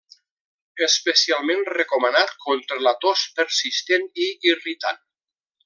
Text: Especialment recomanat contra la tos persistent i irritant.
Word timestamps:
Especialment 0.85 1.61
recomanat 1.73 2.33
contra 2.47 2.79
la 2.87 2.95
tos 3.05 3.29
persistent 3.41 4.09
i 4.27 4.33
irritant. 4.55 5.03